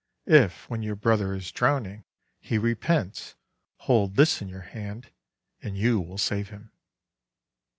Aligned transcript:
If, 0.25 0.67
when 0.67 0.81
your 0.81 0.95
brother 0.95 1.35
is 1.35 1.51
drowning, 1.51 2.05
he 2.39 2.57
repents, 2.57 3.35
hold 3.81 4.15
this 4.15 4.41
in 4.41 4.49
your 4.49 4.61
hand 4.63 5.11
and 5.61 5.77
you 5.77 5.99
will 6.01 6.17
save 6.17 6.49
him." 6.49 6.71